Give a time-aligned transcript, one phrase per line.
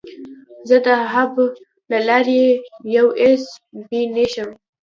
[0.67, 1.31] زه د هب
[1.91, 2.41] له لارې
[2.95, 3.43] یو ایس
[3.87, 4.57] بي نښلوم.